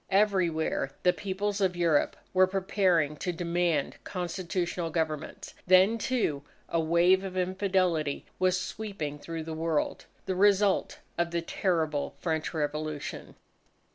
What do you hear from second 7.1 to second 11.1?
of infidelity was sweeping through the world, the result